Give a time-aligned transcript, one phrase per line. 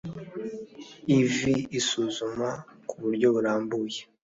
[1.17, 1.35] iv
[1.79, 2.49] isuzuma
[2.87, 3.99] ku buryo burambuye